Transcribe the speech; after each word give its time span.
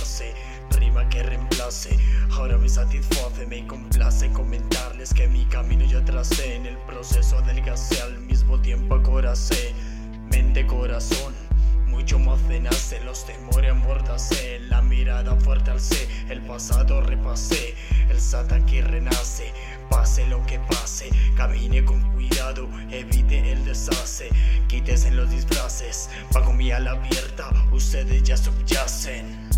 frase, 0.00 0.34
rima 0.78 1.08
que 1.08 1.22
reemplace. 1.22 1.96
Ahora 2.32 2.56
me 2.56 2.68
satisface, 2.68 3.46
me 3.46 3.66
complace 3.66 4.30
comentarles 4.32 5.12
que 5.12 5.26
mi 5.28 5.44
camino 5.46 5.84
yo 5.84 6.04
tracé. 6.04 6.56
En 6.56 6.66
el 6.66 6.76
proceso 6.78 7.38
adelgacé, 7.38 8.00
al 8.02 8.18
mismo 8.20 8.60
tiempo 8.60 8.94
acoracé. 8.94 9.74
Mente, 10.30 10.66
corazón, 10.66 11.34
mucho 11.86 12.18
más 12.18 12.40
nace, 12.62 13.00
los 13.04 13.26
temores 13.26 13.70
amordacé. 13.70 14.60
La 14.68 14.82
mirada 14.82 15.36
fuerte 15.36 15.70
alcé, 15.70 16.08
el 16.28 16.40
pasado 16.42 17.00
repasé. 17.00 17.74
El 18.08 18.20
Satan 18.20 18.64
que 18.66 18.82
renace, 18.82 19.52
pase 19.88 20.26
lo 20.26 20.44
que 20.46 20.58
pase. 20.60 21.10
Camine 21.36 21.84
con 21.84 22.00
cuidado, 22.12 22.68
evite 22.90 23.52
el 23.52 23.64
deshace. 23.64 24.28
Quítese 24.68 25.10
los 25.10 25.30
disfraces, 25.30 26.10
ala 26.72 26.92
abierta, 26.92 27.50
ustedes 27.72 28.22
ya 28.22 28.36
subyacen. 28.36 29.49